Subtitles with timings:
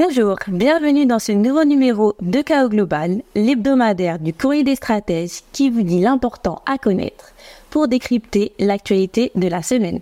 [0.00, 5.70] Bonjour, bienvenue dans ce nouveau numéro de Chaos Global, l'hebdomadaire du courrier des stratèges qui
[5.70, 7.32] vous dit l'important à connaître
[7.68, 9.98] pour décrypter l'actualité de la semaine.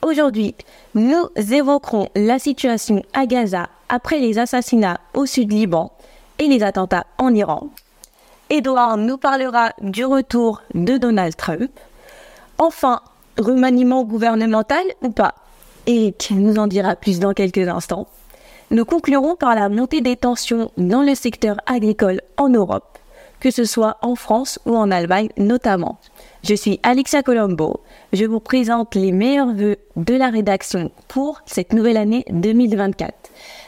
[0.00, 0.54] Aujourd'hui,
[0.94, 5.90] nous évoquerons la situation à Gaza après les assassinats au sud Liban
[6.38, 7.66] et les attentats en Iran.
[8.48, 11.72] Edouard nous parlera du retour de Donald Trump.
[12.58, 13.00] Enfin,
[13.38, 15.34] remaniement gouvernemental ou pas?
[15.88, 18.06] Eric nous en dira plus dans quelques instants.
[18.72, 22.98] Nous conclurons par la montée des tensions dans le secteur agricole en Europe,
[23.38, 26.00] que ce soit en France ou en Allemagne notamment.
[26.42, 27.78] Je suis Alexia Colombo.
[28.12, 33.14] Je vous présente les meilleurs vœux de la rédaction pour cette nouvelle année 2024.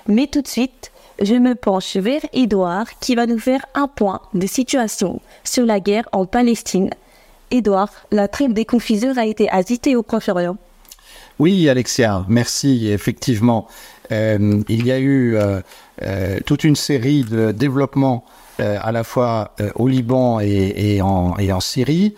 [0.08, 0.90] Mais tout de suite,
[1.22, 5.78] je me penche vers Edouard qui va nous faire un point de situation sur la
[5.78, 6.90] guerre en Palestine.
[7.52, 10.56] Edouard, la trêve des confiseurs a été agitée au Proche-Orient.
[11.38, 12.88] Oui, Alexia, merci.
[12.88, 13.68] Effectivement,
[14.12, 15.60] euh, il y a eu euh,
[16.02, 18.24] euh, toute une série de développements
[18.60, 22.16] à la fois au Liban et, en, Syrie.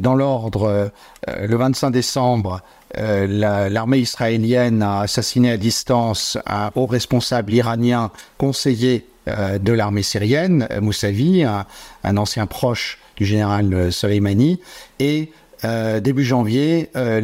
[0.00, 0.90] dans l'ordre,
[1.28, 2.60] le 25 décembre,
[2.98, 11.44] l'armée israélienne a assassiné à distance un haut responsable iranien conseiller de l'armée syrienne, Moussavi,
[11.44, 11.66] un,
[12.02, 14.58] un, ancien proche du général Soleimani,
[14.98, 15.30] et
[15.64, 17.20] euh, début janvier, euh,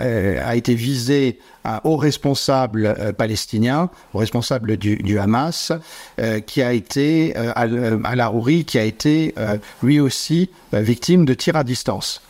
[0.00, 5.72] euh, a été visé un haut responsable palestinien, haut responsable du, Hamas,
[6.46, 8.32] qui a été la
[8.66, 9.34] qui a été
[9.82, 12.22] lui aussi victime de tirs à distance.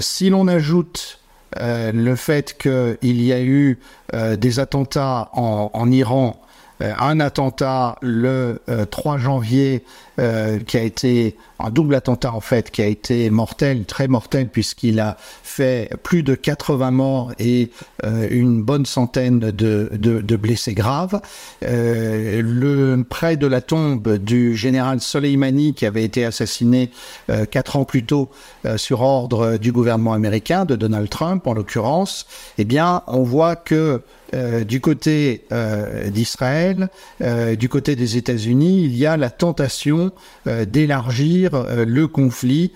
[0.00, 1.18] si l'on ajoute
[1.60, 3.78] le fait qu'il y a eu
[4.14, 6.40] des attentats en, en Iran,
[6.80, 8.60] un attentat le
[8.90, 9.84] 3 janvier
[10.18, 14.48] euh, qui a été un double attentat en fait, qui a été mortel, très mortel,
[14.48, 17.70] puisqu'il a fait plus de 80 morts et
[18.04, 21.20] euh, une bonne centaine de, blessés graves.
[21.64, 26.90] Euh, près de la tombe du général Soleimani, qui avait été assassiné
[27.30, 28.30] euh, quatre ans plus tôt
[28.76, 32.26] sur ordre du gouvernement américain, de Donald Trump en l'occurrence,
[32.58, 34.02] eh bien, on voit que
[34.34, 36.88] euh, du côté euh, d'Israël,
[37.22, 40.10] euh, du côté des États-Unis, il y a la tentation
[40.46, 42.72] euh, d'élargir euh, le conflit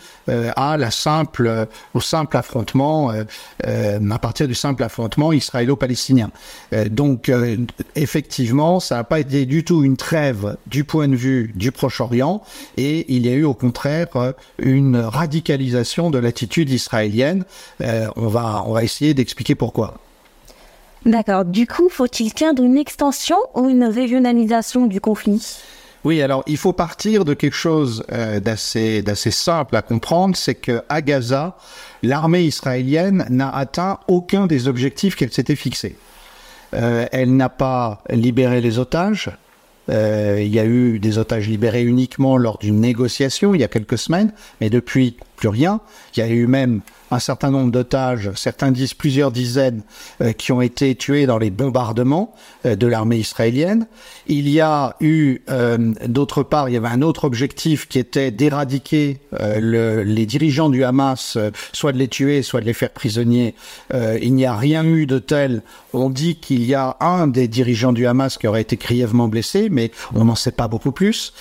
[0.57, 6.31] à la simple, au simple affrontement, à partir du simple affrontement israélo-palestinien.
[6.89, 7.33] donc,
[7.97, 12.43] effectivement, ça n'a pas été du tout une trêve du point de vue du Proche-Orient,
[12.77, 17.45] et il y a eu au contraire une radicalisation de l'attitude israélienne.
[17.81, 19.99] on va, on va essayer d'expliquer pourquoi.
[21.07, 21.45] D'accord.
[21.45, 25.59] Du coup, faut-il craindre une extension ou une régionalisation du conflit?
[26.05, 30.83] Oui, alors il faut partir de quelque chose euh, d'assez simple à comprendre, c'est que
[30.89, 31.57] à Gaza,
[32.03, 35.97] l'armée israélienne n'a atteint aucun des objectifs qu'elle s'était fixés.
[36.73, 39.31] Euh, elle n'a pas libéré les otages.
[39.91, 43.69] Euh, il y a eu des otages libérés uniquement lors d'une négociation il y a
[43.69, 45.81] quelques semaines, mais depuis plus rien.
[46.15, 49.83] Il y a eu même un certain nombre d'otages, certains disent plusieurs dizaines,
[50.21, 52.35] euh, qui ont été tués dans les bombardements
[52.67, 53.87] euh, de l'armée israélienne.
[54.27, 58.31] Il y a eu, euh, d'autre part, il y avait un autre objectif qui était
[58.31, 61.39] d'éradiquer le, les dirigeants du Hamas,
[61.73, 63.55] soit de les tuer, soit de les faire prisonniers.
[63.93, 65.63] il n'y a rien eu de tel.
[65.93, 69.69] On dit qu'il y a un des dirigeants du Hamas qui aurait été grièvement blessé,
[69.71, 71.33] mais on n'en sait pas beaucoup plus.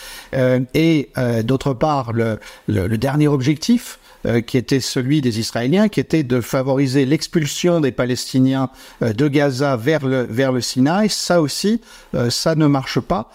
[0.73, 1.09] et
[1.43, 6.23] d'autre part, le, le, le dernier objectif, euh, qui était celui des Israéliens, qui était
[6.23, 8.69] de favoriser l'expulsion des Palestiniens
[9.01, 11.07] euh, de Gaza vers le, vers le Sinaï.
[11.07, 11.79] Ça aussi,
[12.15, 13.31] euh, ça ne marche pas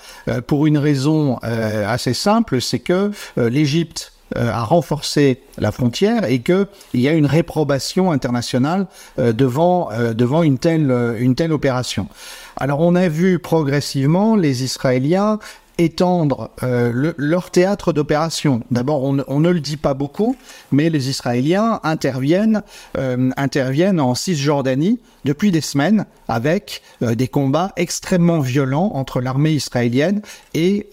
[0.46, 7.08] pour une raison assez simple, c'est que l'Égypte a renforcé la frontière et qu'il y
[7.08, 8.86] a une réprobation internationale
[9.18, 12.08] devant, devant une, telle, une telle opération.
[12.56, 15.38] Alors on a vu progressivement les Israéliens
[15.78, 18.60] étendre euh, leur théâtre d'opération.
[18.70, 20.36] D'abord, on, ne le dit pas beaucoup,
[20.72, 22.62] mais les Israéliens interviennent,
[22.96, 29.52] euh, interviennent en Cisjordanie depuis des semaines avec euh, des combats extrêmement violents entre l'armée
[29.52, 30.22] israélienne
[30.54, 30.88] et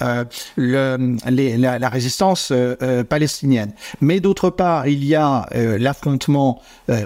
[0.56, 2.54] le, la, résistance
[3.10, 3.74] palestinienne.
[4.00, 6.62] Mais d'autre part, il y a l'affrontement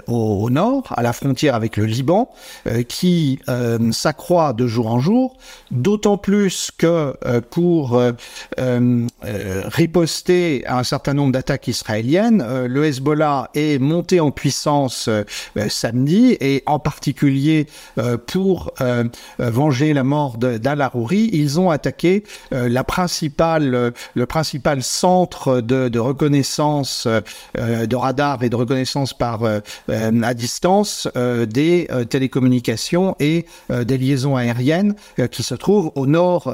[0.06, 2.30] au, au, nord, à la frontière avec le Liban,
[2.88, 3.38] qui
[3.90, 5.36] s'accroît de jour en jour,
[5.70, 7.14] d'autant plus que
[7.50, 8.00] pour
[8.56, 12.44] riposter à un certain nombre d'attaques israéliennes.
[12.66, 15.08] le Hezbollah est monté en puissance
[15.68, 17.15] samedi et en particulier
[18.26, 18.72] pour
[19.38, 22.82] venger la mort d'Al Arouri, ils ont attaqué le
[24.24, 27.06] principal centre de, reconnaissance
[27.56, 29.42] de radar et de reconnaissance par
[29.88, 31.08] à distance
[31.48, 34.94] des télécommunications et des liaisons aériennes
[35.30, 36.52] qui se trouvent au nord,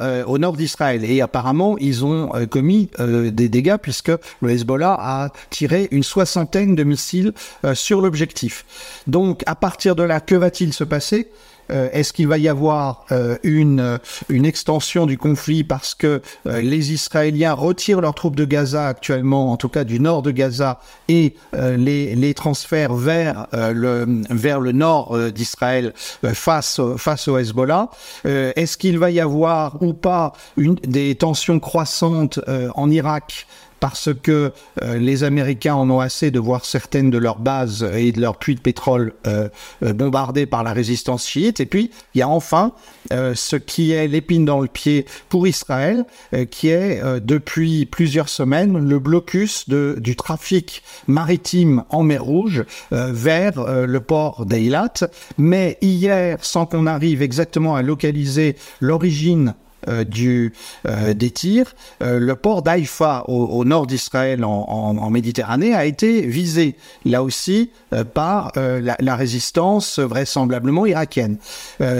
[0.56, 1.04] d'Israël.
[1.04, 6.84] Et apparemment, ils ont commis des dégâts puisque le Hezbollah a tiré une soixantaine de
[6.84, 7.32] missiles
[7.74, 8.64] sur l'objectif.
[9.06, 11.28] Donc, à partir de là, que va-t-il se passer
[11.70, 16.20] euh, est-ce qu'il va y avoir euh, une, euh, une extension du conflit parce que
[16.44, 20.81] les Israéliens retirent leurs troupes de Gaza actuellement, en tout cas du nord de Gaza,
[21.08, 25.93] et les, les transfèrent vers le nord d'Israël
[26.34, 27.90] face au Hezbollah?
[28.25, 32.40] Est-ce qu'il va y avoir ou pas des tensions croissantes
[32.75, 33.46] en Irak
[33.82, 38.12] parce que euh, les Américains en ont assez de voir certaines de leurs bases et
[38.12, 39.49] de leurs puits de pétrole euh,
[39.82, 41.58] euh, bombardées par la résistance chiite.
[41.58, 42.73] Et puis, il y a enfin
[43.11, 46.05] ce qui est l'épine dans le pied pour Israël,
[46.50, 53.87] qui est depuis plusieurs semaines le blocus de, du trafic maritime en mer Rouge vers
[53.87, 54.94] le port d'Eilat.
[55.37, 59.55] Mais hier, sans qu'on arrive exactement à localiser l'origine
[59.88, 60.52] euh, du,
[60.87, 66.76] euh, des tirs, euh, le port d'Haïfa au, nord d'Israël en, Méditerranée a été visé,
[67.05, 67.70] là aussi,
[68.14, 71.37] par la, résistance vraisemblablement irakienne.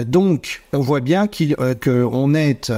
[0.07, 2.71] donc, on voit bien qu'on est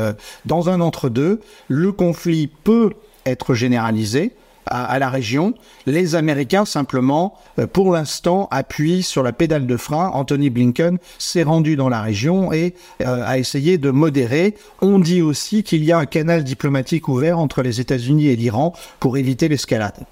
[0.45, 1.39] dans un entre-deux.
[1.69, 2.91] Le conflit peut
[3.25, 4.33] être généralisé
[4.67, 5.53] à, la région.
[5.85, 10.09] Les Américains, simplement, euh, pour l'instant, appuient sur la pédale de frein.
[10.13, 14.55] Anthony Blinken s'est rendu dans la région et euh, a essayé de modérer.
[14.81, 18.73] On dit aussi qu'il y a un canal diplomatique ouvert entre les États-Unis et l'Iran
[18.99, 20.05] pour éviter l'escalade.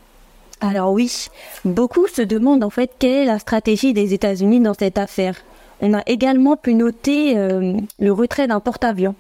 [0.61, 1.27] Alors oui,
[1.65, 5.35] beaucoup se demandent en fait quelle est la stratégie des États-Unis dans cette affaire.
[5.81, 9.15] On a également pu noter euh, le retrait d'un porte-avions.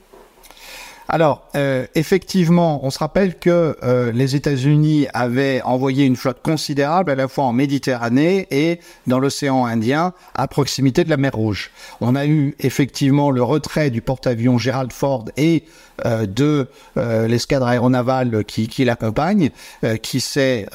[1.09, 7.11] Alors, euh, effectivement, on se rappelle que euh, les États-Unis avaient envoyé une flotte considérable
[7.11, 11.71] à la fois en Méditerranée et dans l'océan Indien, à proximité de la mer Rouge.
[11.99, 15.63] On a eu effectivement le retrait du porte-avions Gerald Ford et
[16.05, 16.67] euh, de
[16.97, 19.51] euh, l'escadre aéronavale qui, l'accompagne,
[19.83, 20.65] euh, qui s'est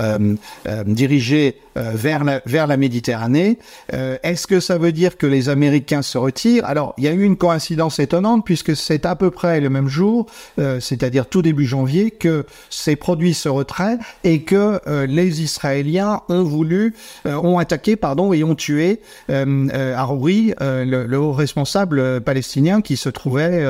[0.86, 3.58] dirigé vers, la, Méditerranée.
[3.92, 6.64] Est-ce que ça veut dire que les Américains se retirent?
[6.64, 9.88] Alors, il y a eu une coïncidence étonnante puisque c'est à peu près le même
[9.88, 10.26] jour,
[10.56, 16.94] c'est-à-dire tout début janvier, que ces produits se retraient et que les Israéliens ont voulu,
[17.24, 23.64] ont attaqué, pardon, et ont tué Harouri, le, le, haut responsable palestinien qui se trouvait,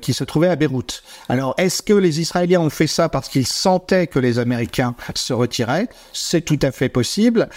[0.00, 0.81] qui se trouvait à Beyrouth.
[1.28, 5.32] Alors, est-ce que les Israéliens ont fait ça parce qu'ils sentaient que les Américains se
[5.32, 5.88] retiraient?
[6.12, 7.48] C'est tout à fait possible.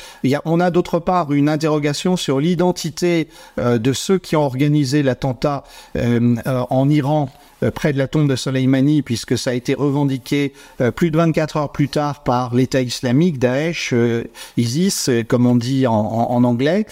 [0.45, 3.29] On a d'autre part une interrogation sur l'identité
[3.59, 5.63] euh, de ceux qui ont organisé l'attentat
[5.95, 7.29] euh, euh, en Iran
[7.73, 11.57] près de la tombe de Soleimani, puisque ça a été revendiqué euh, plus de 24
[11.57, 14.25] heures plus tard par l'État islamique, Daesh, euh,
[14.57, 16.85] ISIS, comme on dit en, anglais.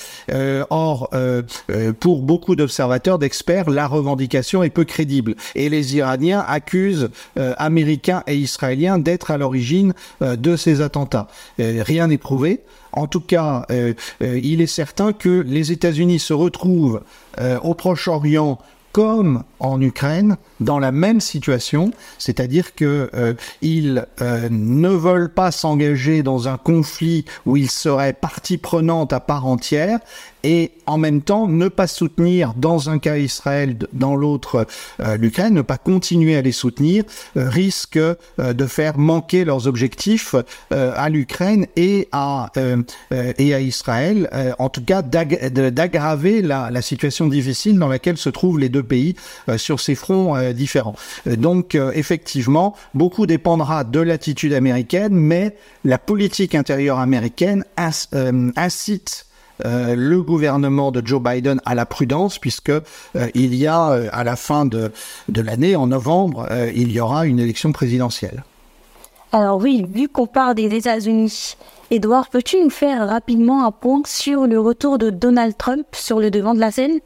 [0.70, 1.10] or,
[2.00, 5.36] pour beaucoup d'observateurs, d'experts, la revendication est peu crédible.
[5.56, 11.28] Et les Iraniens accusent Américains et Israéliens d'être à l'origine de ces attentats.
[11.58, 12.62] rien n'est prouvé.
[12.92, 13.66] En tout cas,
[14.22, 17.02] il est certain que les États-Unis se retrouvent
[17.64, 18.60] au Proche-Orient
[18.94, 25.52] comme en Ukraine dans la même situation, c'est-à-dire que euh, ils euh, ne veulent pas
[25.52, 30.00] s'engager dans un conflit où ils seraient partie prenante à part entière
[30.44, 34.68] et en même temps ne pas soutenir dans un cas Israël, dans l'autre
[35.00, 37.04] euh, l'Ukraine, ne pas continuer à les soutenir
[37.36, 38.00] risque
[38.38, 40.36] de faire manquer leurs objectifs
[40.70, 42.52] à l'Ukraine et à
[43.38, 44.30] et à Israël,
[44.60, 49.16] en tout cas d'aggraver la, la, situation difficile dans laquelle se trouvent les deux pays
[49.58, 50.96] sur ces fronts euh, différents.
[51.28, 57.66] Euh, donc euh, effectivement, beaucoup dépendra de l'attitude américaine, mais la politique intérieure américaine
[58.56, 59.26] incite
[59.64, 62.72] le gouvernement de Joe Biden à la prudence puisque
[63.36, 64.92] il y a à la fin de,
[65.30, 68.44] de l'année, en novembre, il y aura une élection présidentielle.
[69.32, 71.56] Alors oui, vu qu'on parle des États-Unis,
[71.92, 76.32] Edouard, peux-tu nous faire rapidement un point sur le retour de Donald Trump sur le
[76.32, 77.00] devant de la scène?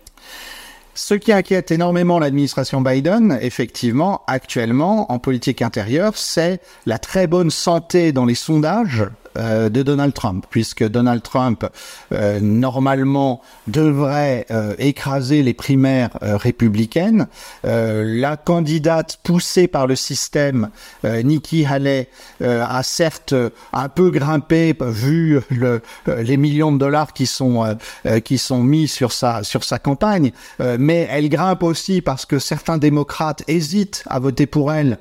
[0.97, 7.51] Ce qui inquiète énormément l'administration Biden, effectivement, actuellement, en politique intérieure, c'est la très bonne
[7.51, 9.05] santé dans les sondages
[9.37, 11.65] euh, de Donald Trump, puisque Donald Trump
[12.11, 17.27] euh, normalement devrait euh, écraser les primaires républicaines.
[17.63, 20.69] la candidate poussée par le système,
[21.03, 22.09] Nikki Haley,
[22.41, 23.35] a certes
[23.73, 27.77] un peu grimpé vu le, les millions de dollars qui sont
[28.23, 30.31] qui sont mis sur sa sur sa campagne,
[30.79, 34.99] mais elle grimpe aussi parce que certains démocrates hésitent à voter pour elle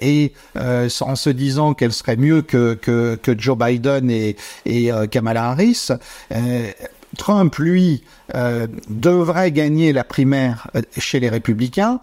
[0.00, 5.06] et en se disant qu'elle serait mieux que, que, que Joe Biden et, et euh,
[5.06, 5.88] Kamala Harris.
[6.32, 6.70] Euh,
[7.16, 8.02] Trump, lui,
[8.34, 10.68] euh, devrait gagner la primaire
[10.98, 12.00] chez les républicains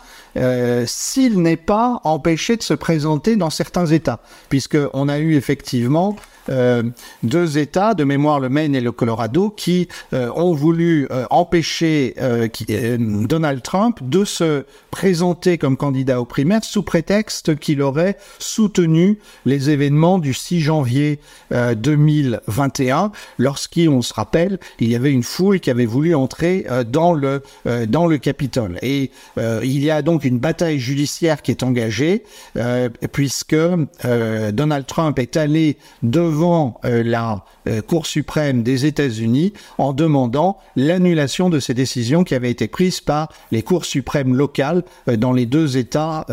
[0.85, 6.15] s'il n'est pas empêché de se présenter dans certains États, puisque on a eu effectivement
[6.47, 12.15] deux États, de mémoire le Maine et le Colorado, qui euh, ont voulu euh, empêcher
[12.99, 19.69] Donald Trump de se présenter comme candidat aux primaires sous prétexte qu'il aurait soutenu les
[19.69, 21.19] événements du 6 janvier
[21.51, 27.41] 2021, lorsqu'on se rappelle, il y avait une foule qui avait voulu entrer dans le
[27.87, 28.77] dans le Capitole.
[28.81, 32.23] Et il y a donc une bataille judiciaire qui est engagée,
[33.11, 33.55] puisque
[34.51, 40.57] Donald Trump est allé devant devant euh, la euh, Cour suprême des États-Unis en demandant
[40.75, 45.33] l'annulation de ces décisions qui avaient été prises par les cours suprêmes locales euh, dans
[45.33, 46.25] les deux États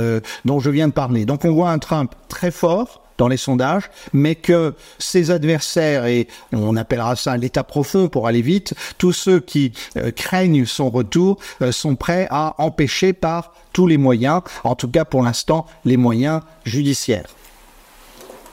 [0.45, 1.25] dont je viens de parler.
[1.25, 6.29] Donc on voit un Trump très fort dans les sondages, mais que ses adversaires, et
[6.53, 9.73] on appellera ça l'état profond pour aller vite, tous ceux qui
[10.15, 11.39] craignent son retour
[11.73, 16.43] sont prêts à empêcher par tous les moyens, en tout cas pour l'instant les moyens
[16.65, 17.27] judiciaires.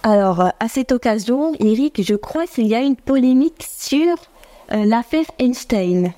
[0.06, 4.16] Alors, euh, à cette occasion, Eric, je crois qu'il y a une polémique sur
[4.72, 6.14] euh, l'affaire Einstein.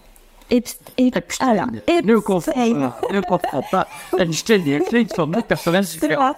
[0.49, 1.67] Epstein.
[2.03, 2.99] Ne confonds pas.
[3.13, 3.87] Ne confonds pas.
[4.17, 6.33] Einstein et Epstein sont deux personnages différents.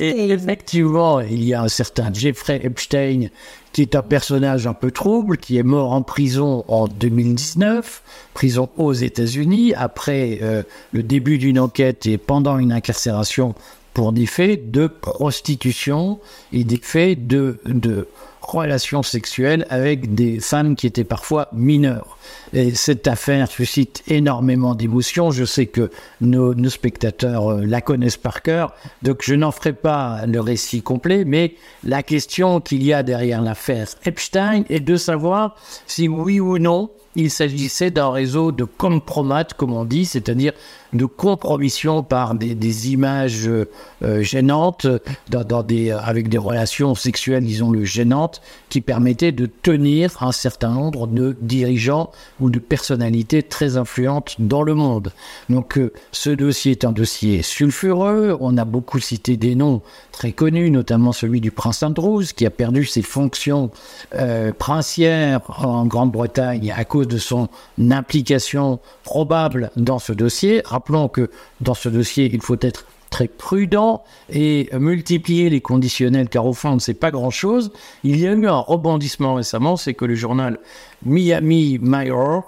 [0.00, 3.28] Et effectivement, il y a un certain Jeffrey Epstein
[3.72, 8.02] qui est un personnage un peu trouble, qui est mort en prison en 2019,
[8.32, 13.54] prison aux États-Unis, après euh, le début d'une enquête et pendant une incarcération
[13.94, 16.18] pour des faits de prostitution
[16.52, 18.06] et des faits de, de
[18.48, 22.16] relations sexuelles avec des femmes qui étaient parfois mineures.
[22.52, 25.30] Et cette affaire suscite énormément d'émotions.
[25.30, 25.90] Je sais que
[26.20, 30.82] nos, nos, spectateurs euh, la connaissent par cœur, donc je n'en ferai pas le récit
[30.82, 31.54] complet, mais
[31.84, 36.90] la question qu'il y a derrière l'affaire Epstein est de savoir si oui ou non
[37.16, 40.52] il s'agissait d'un réseau de compromat, comme on dit, c'est-à-dire
[40.92, 44.86] de compromission par des, images euh, gênantes,
[45.66, 51.36] des, avec des relations sexuelles, disons-le, gênantes, qui permettaient de tenir un certain nombre de
[51.40, 52.10] dirigeants
[52.40, 55.12] ou de personnalités très influentes dans le monde.
[55.50, 60.32] Donc euh, ce dossier est un dossier sulfureux, on a beaucoup cité des noms très
[60.32, 63.70] connus, notamment celui du prince Andrews, qui a perdu ses fonctions
[64.14, 67.48] euh, princières en Grande-Bretagne à cause de son
[67.78, 70.62] implication probable dans ce dossier.
[70.64, 76.46] Rappelons que dans ce dossier, il faut être très prudent et multiplier les conditionnels, car
[76.46, 77.72] au fond, c'est pas grand-chose.
[78.04, 80.58] Il y a eu un rebondissement récemment, c'est que le journal
[81.04, 82.44] Miami Mirror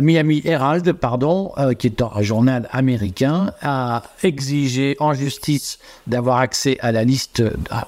[0.00, 6.78] Miami Herald, pardon, euh, qui est un journal américain, a exigé en justice d'avoir accès
[6.80, 7.42] à la liste,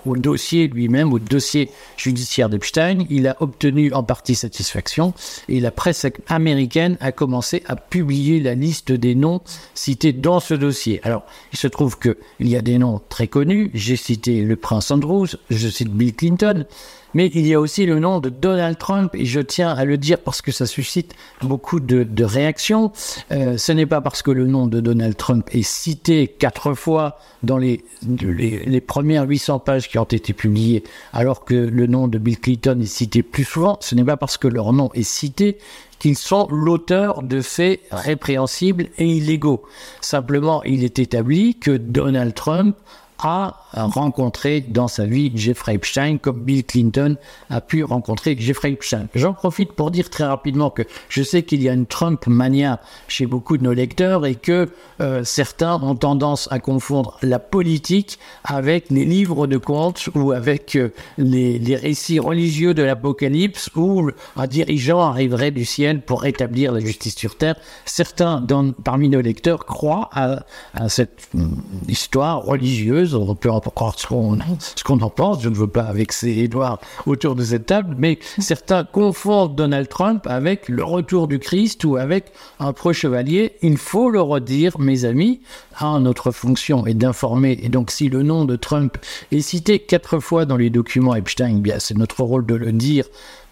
[0.05, 3.05] au dossier lui-même, au dossier judiciaire d'Epstein.
[3.09, 5.15] Il a obtenu en partie satisfaction
[5.49, 9.41] et la presse américaine a commencé à publier la liste des noms
[9.75, 11.01] cités dans ce dossier.
[11.05, 13.71] Alors, il se trouve qu'il y a des noms très connus.
[13.75, 16.67] J'ai cité le prince Andrews, je cite Bill Clinton,
[17.15, 19.97] mais il y a aussi le nom de Donald Trump, et je tiens à le
[19.97, 22.93] dire parce que ça suscite beaucoup de, réactions.
[23.33, 27.19] Euh, ce n'est pas parce que le nom de Donald Trump est cité quatre fois
[27.43, 32.19] dans les, les, premières 800 pages qui ont été publiées, alors que le nom de
[32.19, 33.79] Bill Clinton est cité plus souvent.
[33.81, 35.59] Ce n'est pas parce que leur nom est cité
[35.99, 39.63] qu'ils sont l'auteur de faits répréhensibles et illégaux.
[40.01, 42.77] Simplement, il est établi que Donald Trump
[43.19, 47.17] a rencontré dans sa vie Jeffrey Epstein, comme Bill Clinton
[47.51, 49.09] a pu rencontrer Jeffrey Epstein.
[49.15, 52.81] J'en profite pour dire très rapidement que je sais qu'il y a une Trump mania
[53.09, 54.69] chez beaucoup de nos lecteurs et que
[55.01, 60.77] euh, certains ont tendance à confondre la politique avec les livres de contes ou avec
[60.77, 66.81] euh, les, récits religieux de l'Apocalypse où un dirigeant arriverait du ciel pour rétablir la
[66.81, 67.57] justice sur terre.
[67.85, 68.45] Certains
[68.85, 70.45] parmi nos lecteurs croient à,
[70.89, 71.57] cette hum,
[71.89, 75.43] histoire religieuse On peut en croire ce qu'on en pense.
[75.43, 80.27] Je ne veux pas vexer Edouard autour de cette table, mais certains confondent Donald Trump
[80.27, 83.57] avec le retour du Christ ou avec un pro-chevalier.
[83.63, 85.41] Il faut le redire, mes amis,
[85.83, 87.59] notre fonction est d'informer.
[87.63, 88.97] Et donc, si le nom de Trump
[89.33, 93.05] est cité quatre fois dans les documents Epstein, bien, c'est notre rôle de le dire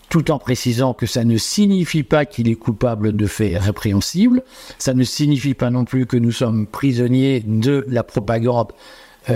[0.09, 4.43] tout en précisant que ça ne signifie pas qu'il est coupable de faits répréhensibles,
[4.79, 8.73] ça ne signifie pas non plus que nous sommes prisonniers de la propagande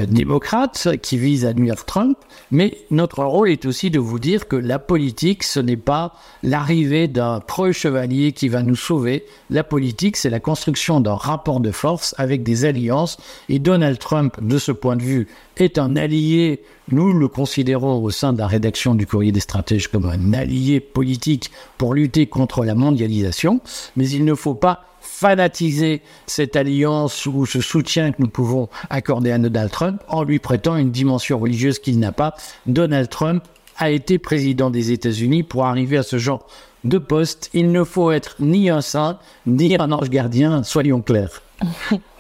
[0.09, 2.19] démocrate qui vise à nuire Trump,
[2.50, 7.09] mais notre rôle est aussi de vous dire que la politique, ce n'est pas l'arrivée
[7.09, 9.25] d'un preux chevalier qui va nous sauver.
[9.50, 13.16] La politique, c'est la construction d'un rapport de force avec des alliances.
[13.49, 16.62] Et Donald Trump, de ce point de vue, est un allié.
[16.90, 20.80] Nous le considérons au sein de la rédaction du Courrier des stratèges comme un allié
[20.80, 23.60] politique pour lutter contre la mondialisation.
[23.96, 29.32] Mais il ne faut pas fanatiser cette alliance ou ce soutien que nous pouvons accorder
[29.32, 32.34] à Donald Trump en lui prêtant une dimension religieuse qu'il n'a pas.
[32.66, 33.44] Donald Trump
[33.78, 36.46] a été président des États-Unis pour arriver à ce genre
[36.84, 37.50] de poste.
[37.54, 41.42] Il ne faut être ni un saint, ni un ange gardien, soyons clairs.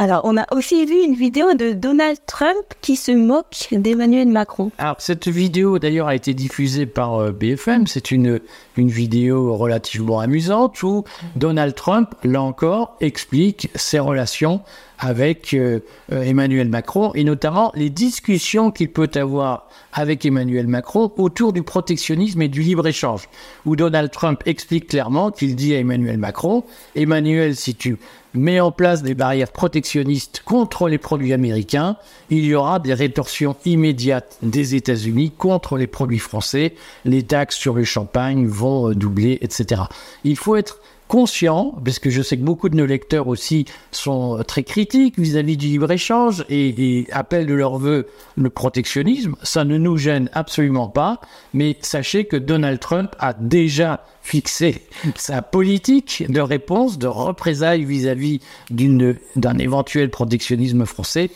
[0.00, 4.70] Alors, on a aussi vu une vidéo de Donald Trump qui se moque d'Emmanuel Macron.
[4.78, 7.88] Alors, cette vidéo, d'ailleurs, a été diffusée par euh, BFM.
[7.88, 8.38] C'est une,
[8.76, 11.02] une vidéo relativement amusante où
[11.34, 14.60] Donald Trump, là encore, explique ses relations
[15.00, 15.80] avec euh,
[16.12, 21.62] euh, Emmanuel Macron et notamment les discussions qu'il peut avoir avec Emmanuel Macron autour du
[21.62, 23.28] protectionnisme et du libre-échange,
[23.64, 26.64] où Donald Trump explique clairement qu'il dit à Emmanuel Macron,
[26.94, 27.96] Emmanuel, si tu
[28.38, 31.96] mets en place des barrières protectionnistes contre les produits américains,
[32.30, 37.74] il y aura des rétorsions immédiates des États-Unis contre les produits français, les taxes sur
[37.74, 39.82] le champagne vont doubler, etc.
[40.24, 44.42] Il faut être conscient, parce que je sais que beaucoup de nos lecteurs aussi sont
[44.46, 49.34] très critiques vis-à-vis du libre-échange et, appellent de leur vœu le protectionnisme.
[49.42, 51.20] Ça ne nous gêne absolument pas,
[51.54, 54.82] mais sachez que Donald Trump a déjà fixé
[55.16, 61.30] sa politique de réponse, de représailles vis-à-vis d'un éventuel protectionnisme français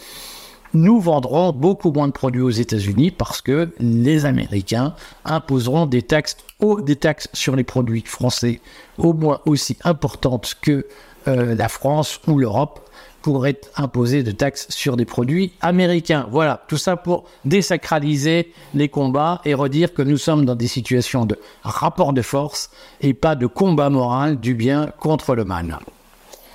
[0.75, 6.37] nous vendrons beaucoup moins de produits aux États-Unis parce que les Américains imposeront des taxes,
[6.85, 8.61] des taxes sur les produits français
[8.99, 10.87] au moins aussi importantes que
[11.29, 12.81] euh, la France ou l'Europe
[13.23, 16.27] pourraient imposer de taxes sur des produits américains.
[16.31, 21.25] Voilà, tout ça pour désacraliser les combats et redire que nous sommes dans des situations
[21.25, 25.79] de rapport de force et pas de combat moral du bien contre le mal.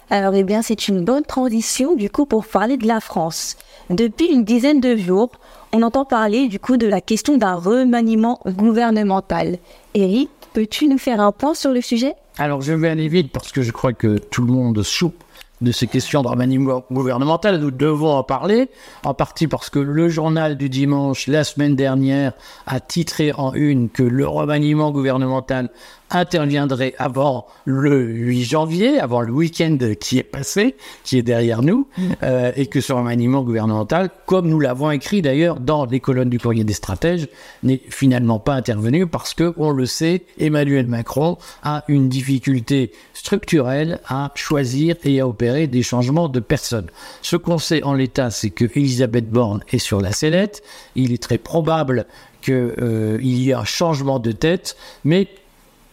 [0.10, 3.58] Alors, eh bien, c'est une bonne transition, du coup, pour parler de la France.
[3.90, 5.32] Depuis une dizaine de jours,
[5.74, 9.58] on entend parler, du coup, de la question d'un remaniement gouvernemental.
[9.96, 12.14] Eric, peux-tu nous faire un point sur le sujet?
[12.38, 15.24] Alors, je vais aller vite parce que je crois que tout le monde soupe
[15.60, 17.60] de ces questions de remaniement gouvernemental.
[17.60, 18.70] Nous devons en parler,
[19.04, 22.34] en partie parce que le journal du dimanche, la semaine dernière,
[22.66, 25.70] a titré en une que le remaniement gouvernemental
[26.10, 31.88] interviendrait avant le 8 janvier, avant le week-end qui est passé, qui est derrière nous,
[32.24, 36.40] euh, et que ce remaniement gouvernemental, comme nous l'avons écrit d'ailleurs dans les colonnes du
[36.40, 37.28] courrier des stratèges,
[37.64, 44.00] n'est finalement pas intervenu parce que, on le sait, Emmanuel Macron a une difficulté structurelle
[44.08, 46.88] à choisir et à opérer des changements de personnes.
[47.22, 50.64] Ce qu'on sait en l'état, c'est que Elisabeth Borne est sur la sellette.
[50.96, 52.06] Il est très probable
[52.42, 55.28] qu'il euh, y ait un changement de tête, mais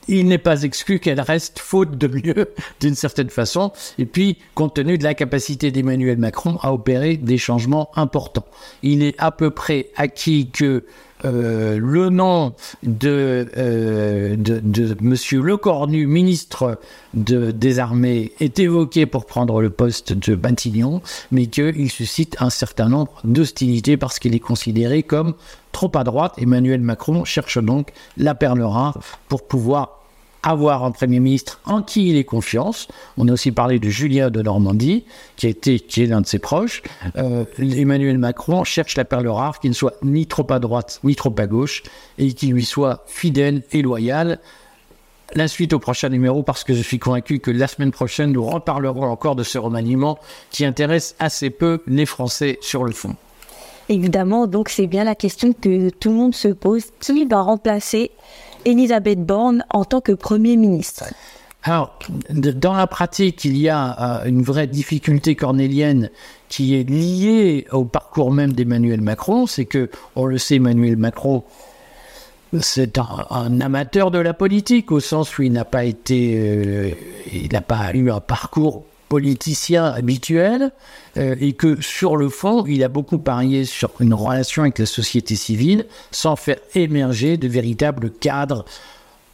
[0.09, 4.75] il n'est pas exclu qu'elle reste faute de mieux d'une certaine façon, et puis compte
[4.75, 8.47] tenu de la capacité d'Emmanuel Macron à opérer des changements importants.
[8.83, 10.85] Il est à peu près acquis que
[11.25, 14.37] euh, le nom de, euh,
[15.33, 16.79] Lecornu, ministre
[17.15, 22.51] de, des Armées, est évoqué pour prendre le poste de Matignon, mais qu'il suscite un
[22.51, 25.35] certain nombre d'hostilités parce qu'il est considéré comme
[25.73, 26.35] trop à droite.
[26.39, 30.04] Emmanuel Macron cherche donc la perle rare pour pouvoir
[30.45, 32.89] avoir un Premier ministre en qui il ait confiance.
[33.17, 35.05] On a aussi parlé de Julien de Normandie,
[35.37, 36.83] qui, a été, qui est l'un de ses proches.
[37.17, 41.17] Euh, Emmanuel Macron cherche la perle rare qui ne soit ni trop à droite, ni
[41.17, 41.83] trop à gauche,
[42.19, 44.39] et qui lui soit fidèle et loyal.
[45.35, 48.45] La suite au prochain numéro, parce que je suis convaincu que la semaine prochaine, nous
[48.45, 50.19] reparlerons encore de ce remaniement
[50.51, 53.17] qui intéresse assez peu les Français sur le fond.
[53.89, 56.85] Évidemment, donc c'est bien la question que tout le monde se pose.
[57.01, 58.11] Qui va remplacer
[58.65, 61.05] Elisabeth Borne en tant que Premier ministre
[61.67, 61.99] alors,
[62.29, 66.11] dans la pratique, il y a euh, une vraie difficulté cornélienne
[66.51, 69.47] qui est liée au parcours même d'Emmanuel Macron.
[69.47, 71.43] C'est que, on le sait, Emmanuel Macron,
[72.61, 76.91] c'est un, amateur de la politique au sens où il n'a pas été, euh,
[77.33, 80.73] il n'a pas eu un parcours politicien habituel
[81.17, 84.87] euh, et que sur le fond, il a beaucoup parié sur une relation avec la
[84.87, 88.65] société civile sans faire émerger de véritables cadres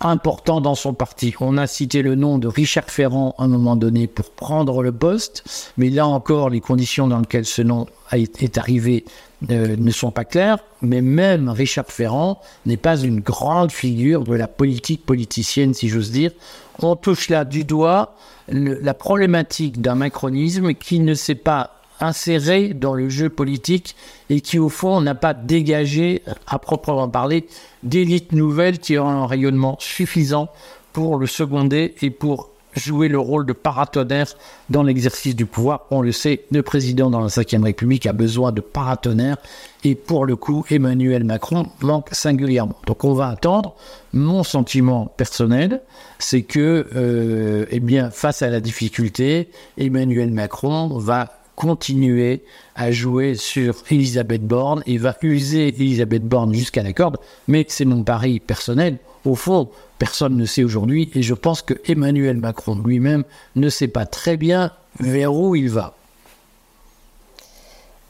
[0.01, 1.35] importants dans son parti.
[1.41, 4.93] On a cité le nom de Richard Ferrand à un moment donné pour prendre le
[4.93, 9.05] poste, mais là encore, les conditions dans lesquelles ce nom est arrivé
[9.49, 14.49] ne sont pas claires, mais même Richard Ferrand n'est pas une grande figure de la
[14.49, 16.33] politique politicienne, si j'ose dire.
[16.81, 18.15] On touche là du doigt
[18.49, 23.95] la problématique d'un macronisme qui ne s'est pas inséré dans le jeu politique
[24.31, 27.47] et qui, au fond, n'a pas dégagé, à proprement parler,
[27.83, 30.49] d'élite nouvelle qui aura un rayonnement suffisant
[30.93, 34.37] pour le seconder et pour jouer le rôle de paratonnerre
[34.69, 35.87] dans l'exercice du pouvoir.
[35.91, 39.37] On le sait, le président dans la Ve République a besoin de paratonnerre
[39.85, 42.77] et pour le coup, Emmanuel Macron manque singulièrement.
[42.87, 43.75] Donc on va attendre.
[44.13, 45.83] Mon sentiment personnel,
[46.19, 47.81] c'est que, euh, eh
[48.13, 52.43] face à la difficulté, Emmanuel Macron va continuer
[52.75, 57.19] à jouer sur Elisabeth Borne et va user Elisabeth Borne jusqu'à la corde.
[57.49, 58.99] Mais c'est mon pari personnel.
[59.25, 63.25] Au fond, personne ne sait aujourd'hui et je pense que Emmanuel Macron lui-même
[63.57, 65.95] ne sait pas très bien vers où il va.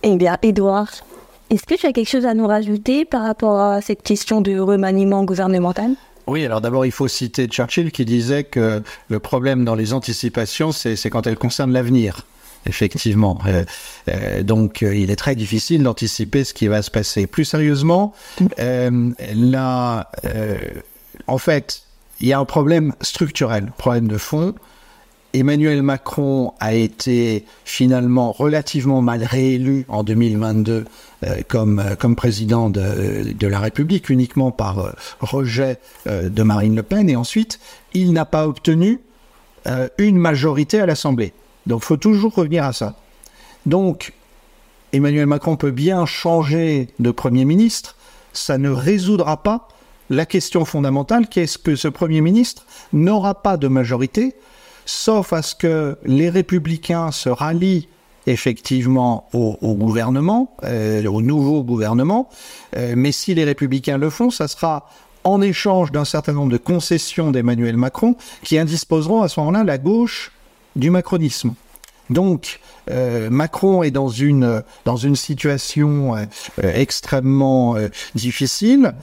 [0.03, 0.90] Eh bien, Edouard,
[1.51, 4.59] est-ce que tu as quelque chose à nous rajouter par rapport à cette question de
[4.59, 5.94] remaniement gouvernemental?
[6.27, 10.70] Oui, alors d'abord, il faut citer Churchill qui disait que le problème dans les anticipations,
[10.70, 12.25] c'est quand elles concernent l'avenir
[12.66, 13.38] effectivement.
[13.46, 13.64] Euh,
[14.09, 17.27] euh, donc, euh, il est très difficile d'anticiper ce qui va se passer.
[17.27, 18.12] Plus sérieusement,
[18.59, 20.11] là,
[21.26, 21.83] en fait,
[22.20, 24.54] il y a un problème structurel, problème de fond.
[25.33, 30.85] Emmanuel Macron a été finalement relativement mal réélu en 2022
[31.46, 37.14] comme, comme président de, de, la République uniquement par rejet de Marine Le Pen et
[37.14, 37.61] ensuite
[37.94, 38.98] il n'a pas obtenu
[39.98, 41.33] une majorité à l'Assemblée.
[41.66, 42.96] Donc, il faut toujours revenir à ça.
[43.66, 44.12] Donc,
[44.92, 47.96] Emmanuel Macron peut bien changer de Premier ministre,
[48.33, 49.68] ça ne résoudra pas
[50.11, 54.35] la question fondamentale qui est que ce Premier ministre n'aura pas de majorité,
[54.85, 57.88] sauf à ce que les républicains se rallient
[58.27, 62.29] effectivement au, gouvernement, euh, au nouveau gouvernement,
[62.77, 64.90] euh, mais si les républicains le font, ça sera
[65.25, 69.79] en échange d'un certain nombre de concessions d'Emmanuel Macron qui indisposeront à ce moment-là la
[69.79, 70.33] gauche
[70.77, 71.55] du macronisme.
[72.09, 74.62] Donc, euh, Macron est dans une,
[75.14, 76.16] situation
[76.62, 77.77] extrêmement
[78.14, 78.94] difficile.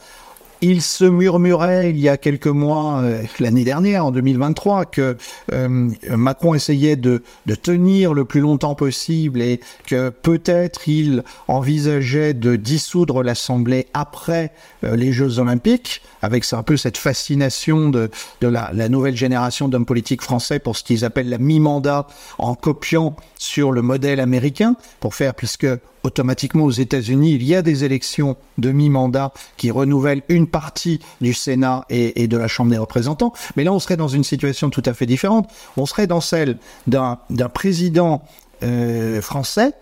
[0.62, 5.16] Il se murmurait il y a quelques mois, euh, l'année dernière, en 2023, que
[5.54, 7.22] euh, Macron essayait de,
[7.62, 14.52] tenir le plus longtemps possible et que peut-être il envisageait de dissoudre l'Assemblée après
[14.84, 18.10] euh, les Jeux Olympiques, avec un peu cette fascination de,
[18.42, 22.08] de la, la nouvelle génération d'hommes politiques français pour ce qu'ils appellent la mi-mandat,
[22.40, 25.68] en copiant sur le modèle américain, pour faire, puisque
[26.08, 31.34] automatiquement aux États-Unis, il y a des élections de mi-mandat qui renouvellent une partie du
[31.34, 33.34] Sénat et, de la Chambre des représentants.
[33.56, 35.50] Mais là, on serait dans une situation tout à fait différente.
[35.76, 37.18] On serait dans celle d'un
[37.54, 38.24] président
[38.64, 39.74] euh, français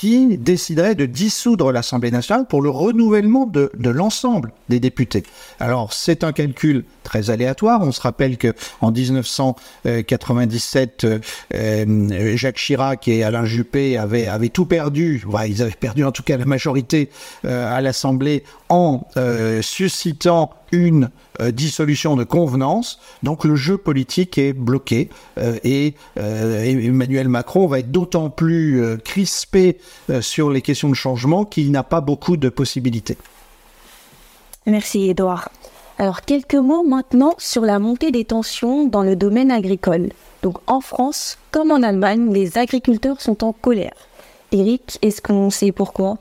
[0.00, 5.24] qui déciderait de dissoudre l'Assemblée nationale pour le renouvellement de, l'ensemble des députés.
[5.58, 7.82] Alors c'est un calcul très aléatoire.
[7.82, 11.06] On se rappelle que en 1997,
[11.52, 15.22] euh, Jacques Chirac et Alain Juppé avaient, avaient tout perdu.
[15.46, 17.10] ils avaient perdu en tout cas la majorité
[17.44, 21.10] euh, à l'Assemblée en euh, suscitant une
[21.52, 23.00] dissolution de convenance.
[23.22, 25.08] Donc le jeu politique est bloqué
[25.64, 29.78] et Emmanuel Macron va être d'autant plus crispé
[30.20, 33.16] sur les questions de changement qu'il n'a pas beaucoup de possibilités.
[34.66, 35.48] Merci Edouard.
[35.98, 40.08] Alors quelques mots maintenant sur la montée des tensions dans le domaine agricole.
[40.42, 43.92] Donc en France, comme en Allemagne, les agriculteurs sont en colère.
[44.52, 46.16] Eric, est-ce qu'on sait pourquoi?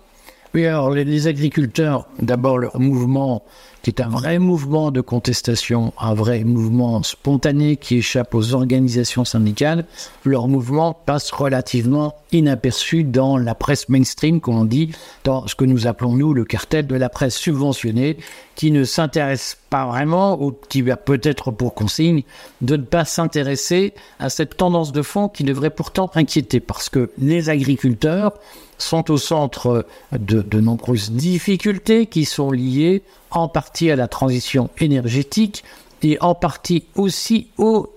[0.56, 3.44] Oui, alors les, agriculteurs, d'abord leur mouvement
[3.82, 9.26] qui est un vrai mouvement de contestation, un vrai mouvement spontané qui échappe aux organisations
[9.26, 9.86] syndicales,
[10.26, 14.92] leur mouvement passe relativement inaperçu dans la presse mainstream, comme on dit,
[15.24, 18.18] dans ce que nous appelons nous le cartel de la presse subventionnée,
[18.56, 22.24] qui ne s'intéresse pas vraiment, ou qui a peut-être pour consigne
[22.62, 27.12] de ne pas s'intéresser à cette tendance de fond qui devrait pourtant inquiéter, parce que
[27.18, 28.34] les agriculteurs
[28.78, 34.70] sont au centre de, de nombreuses difficultés qui sont liées en partie à la transition
[34.80, 35.64] énergétique
[36.04, 37.90] et en partie aussi au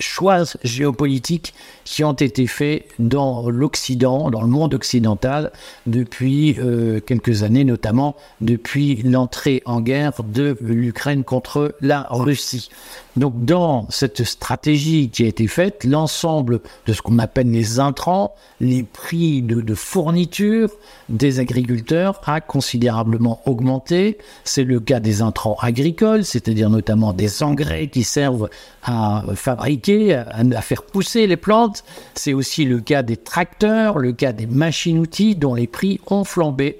[0.00, 5.52] choix géopolitiques qui ont été faits dans l'Occident, dans le monde occidental,
[5.86, 12.70] depuis euh, quelques années, notamment depuis l'entrée en guerre de l'Ukraine contre la Russie.
[13.18, 18.34] Donc dans cette stratégie qui a été faite, l'ensemble de ce qu'on appelle les intrants,
[18.60, 20.70] les prix de, fourniture
[21.08, 24.18] des agriculteurs a considérablement augmenté.
[24.44, 28.48] C'est le cas des intrants agricoles, c'est-à-dire notamment des engrais qui servent
[28.84, 31.82] à fabriquer, à, faire pousser les plantes.
[32.14, 36.78] C'est aussi le cas des tracteurs, le cas des machines-outils dont les prix ont flambé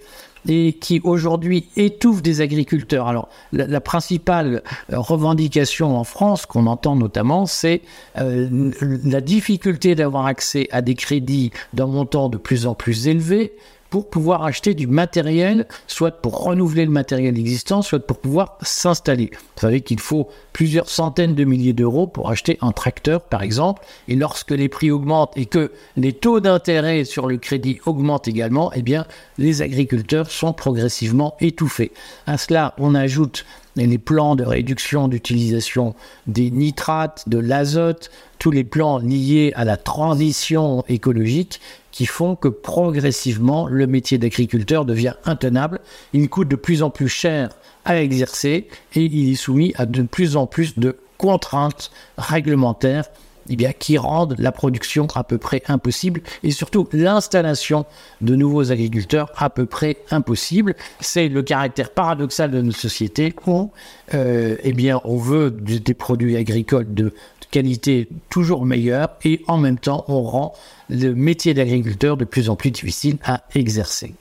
[0.48, 3.08] et qui aujourd'hui étouffent des agriculteurs.
[3.08, 7.82] Alors la, principale euh, revendication en France qu'on entend notamment, c'est
[8.18, 8.70] euh,
[9.04, 13.52] la difficulté d'avoir accès à des crédits d'un montant de plus en plus élevé
[13.90, 19.30] pour pouvoir acheter du matériel, soit pour renouveler le matériel existant, soit pour pouvoir s'installer.
[19.32, 23.84] Vous savez qu'il faut plusieurs centaines de milliers d'euros pour acheter un tracteur, par exemple,
[24.08, 28.72] et lorsque les prix augmentent et que les taux d'intérêt sur le crédit augmentent également,
[28.74, 29.06] eh bien,
[29.38, 31.92] les agriculteurs sont progressivement étouffés.
[32.26, 33.44] À cela, on ajoute
[33.86, 35.94] les plans de réduction d'utilisation
[36.26, 41.60] des nitrates, de l'azote, tous les plans liés à la transition écologique
[41.90, 45.80] qui font que progressivement le métier d'agriculteur devient intenable.
[46.12, 47.50] Il coûte de plus en plus cher
[47.84, 53.06] à exercer et il est soumis à de plus en plus de contraintes réglementaires
[53.50, 57.86] eh bien, qui rendent la production à peu près impossible et surtout l'installation
[58.20, 60.74] de nouveaux agriculteurs à peu près impossible.
[61.00, 63.70] C'est le caractère paradoxal de notre société où
[64.14, 67.12] euh, eh bien, on veut des produits agricoles de
[67.50, 70.54] qualité toujours meilleure et en même temps on rend
[70.90, 74.14] le métier d'agriculteur de plus en plus difficile à exercer.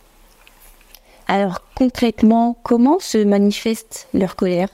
[1.27, 4.69] Alors concrètement, comment se manifeste leur colère?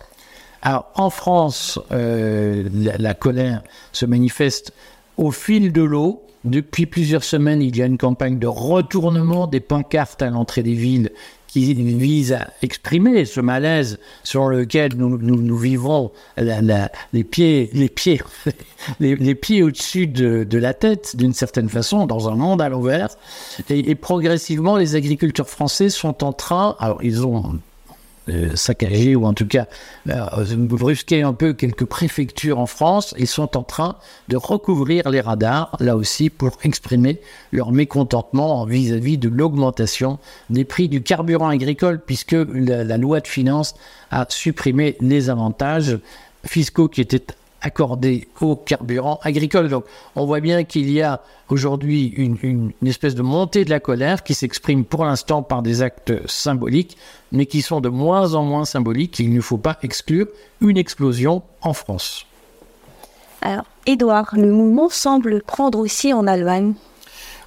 [0.66, 2.64] Alors en France, euh,
[2.98, 4.74] la, colère se manifeste
[5.18, 6.24] au fil de l'eau.
[6.46, 10.74] Depuis plusieurs semaines, il y a une campagne de retournement des pancartes à l'entrée des
[10.74, 11.12] villes
[11.48, 18.22] qui vise à exprimer ce malaise sur lequel nous, vivons les pieds, les pieds,
[19.00, 23.10] les, pieds au-dessus de, la tête, d'une certaine façon, dans un monde à l'envers.
[23.70, 27.60] et, progressivement, les agriculteurs français sont en train, alors ils ont
[28.56, 29.68] saccager ou en tout cas
[30.10, 33.14] euh, brusquer un peu quelques préfectures en France.
[33.18, 33.98] Ils sont en train
[34.30, 37.20] de recouvrir les radars, là aussi, pour exprimer
[37.52, 43.76] leur mécontentement vis-à-vis de l'augmentation des prix du carburant agricole, puisque la loi de finances
[44.12, 45.98] a supprimé les avantages
[46.46, 47.26] fiscaux qui étaient
[47.64, 49.70] accordé au carburant agricole.
[49.70, 54.24] Donc, on voit bien qu'il y a aujourd'hui une, espèce de montée de la colère
[54.24, 56.98] qui s'exprime pour l'instant par des actes symboliques,
[57.32, 59.18] mais qui sont de moins en moins symboliques.
[59.20, 60.28] Il ne faut pas exclure
[60.62, 62.26] une explosion en France.
[63.42, 66.74] Alors, Edouard, le mouvement semble prendre aussi en Allemagne.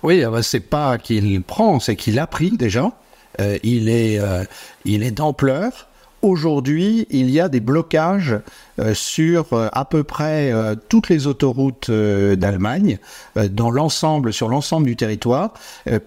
[0.02, 2.92] Oui, ah bah, c'est pas qu'il prend, c'est qu'il a pris déjà.
[3.40, 4.44] Euh, il est, euh,
[4.85, 5.88] il est d'ampleur.
[6.26, 8.34] Aujourd'hui, il y a des blocages
[8.80, 12.98] euh, sur euh, à peu près euh, toutes les autoroutes d'Allemagne,
[13.36, 15.54] dans l'ensemble, sur l'ensemble du territoire,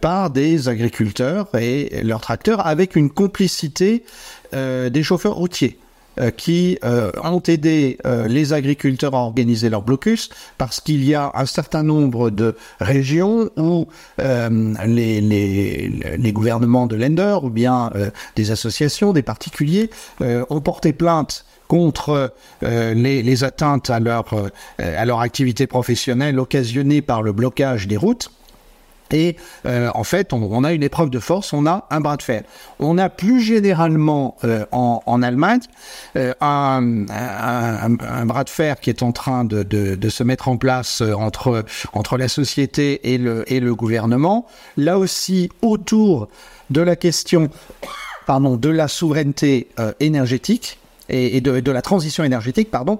[0.01, 4.03] par des agriculteurs et leurs tracteurs, avec une complicité
[4.51, 5.79] des chauffeurs routiers.
[6.19, 11.15] Euh, qui euh, ont aidé euh, les agriculteurs à organiser leur blocus parce qu'il y
[11.15, 15.11] a un certain nombre de régions où les,
[16.33, 17.91] gouvernements de Länder ou bien
[18.35, 19.89] des associations, des particuliers
[20.21, 24.33] ont porté plainte contre les, les, atteintes à leur,
[24.77, 28.31] à leur activité professionnelle occasionnées par le blocage des routes.
[29.11, 32.21] Et euh, en fait, on, a une épreuve de force, on a un bras de
[32.21, 32.43] fer.
[32.79, 35.61] On a plus généralement euh, en, en, Allemagne
[36.15, 40.23] euh, un, un, un, bras de fer qui est en train de, de, de, se
[40.23, 44.45] mettre en place entre, entre la société et le, et le gouvernement.
[44.77, 46.27] Là aussi, autour
[46.69, 47.49] de la question
[48.25, 49.69] pardon, de la souveraineté
[49.99, 50.77] énergétique
[51.09, 52.99] et, et de, de la transition énergétique, pardon,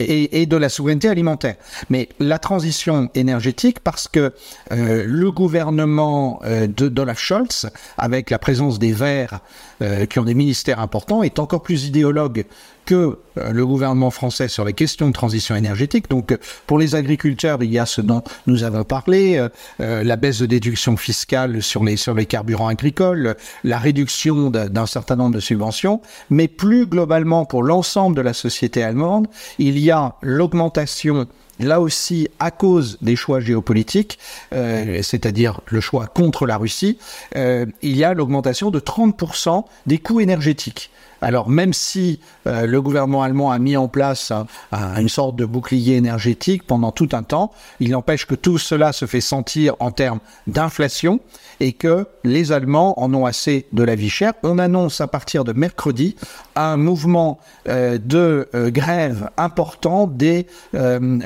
[0.00, 1.56] et, de la souveraineté alimentaire.
[1.90, 4.32] Mais la transition énergétique, parce que
[4.72, 9.40] euh, le gouvernement euh, de Scholz, avec la présence des Verts
[9.82, 12.44] euh, qui ont des ministères importants, est encore plus idéologue
[12.84, 16.08] que euh, le gouvernement français sur les questions de transition énergétique.
[16.08, 19.46] Donc, pour les agriculteurs, il y a ce dont nous avons parlé,
[19.78, 25.16] la baisse de déduction fiscale sur les sur les carburants agricoles, la réduction d'un certain
[25.16, 29.26] nombre de subventions, mais plus globalement pour l'ensemble de la société allemande,
[29.58, 29.87] il y
[30.22, 31.26] l'augmentation
[31.60, 34.18] là aussi à cause des choix géopolitiques,
[34.52, 36.98] euh, c'est-à-dire le choix contre la Russie,
[37.36, 40.90] euh, il y a l'augmentation de 30% des coûts énergétiques.
[41.20, 44.32] Alors même si euh, le gouvernement allemand a mis en place
[44.72, 49.06] une sorte de bouclier énergétique pendant tout un temps, il n'empêche que tout cela se
[49.06, 51.20] fait sentir en termes d'inflation
[51.60, 54.32] et que les Allemands en ont assez de la vie chère.
[54.42, 56.14] On annonce à partir de mercredi
[56.54, 60.46] un mouvement euh, de euh, grève important des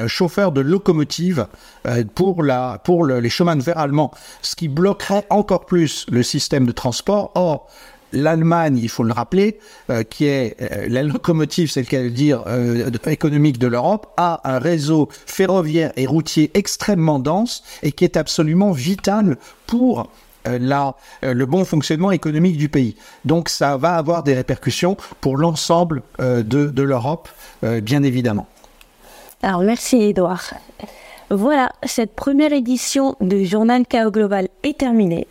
[0.07, 1.46] chauffeurs de locomotives
[2.14, 7.33] pour les chemins de fer allemands, ce qui bloquerait encore plus le système de transport.
[7.35, 7.68] Or,
[8.12, 9.59] l'Allemagne, il faut le rappeler,
[9.90, 14.12] euh, qui est euh, la locomotive, c'est le cas de dire, euh, économique de l'Europe,
[14.16, 20.11] a un réseau ferroviaire et routier extrêmement dense et qui est absolument vital pour
[20.44, 22.96] la, le bon fonctionnement économique du pays.
[23.25, 27.29] Donc ça va avoir des répercussions pour l'ensemble de, de l'Europe,
[27.62, 28.48] bien évidemment.
[29.42, 30.55] Alors merci Edouard.
[31.31, 35.27] Voilà, cette première édition du journal Chaos Global est terminée.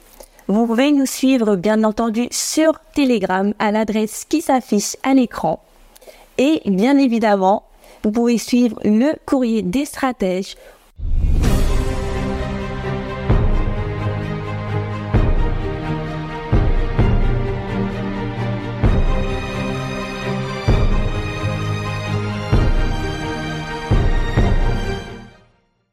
[0.48, 5.62] Vous pouvez nous suivre bien entendu sur Telegram à l'adresse qui s'affiche à l'écran.
[6.38, 7.64] Et bien évidemment,
[8.04, 10.56] vous pouvez suivre le courrier des stratèges